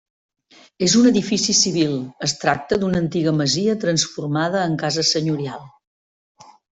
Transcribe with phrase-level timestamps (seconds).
[0.85, 1.91] És un edifici civil,
[2.27, 5.63] es tracta d'una antiga masia transformada en casa senyorial.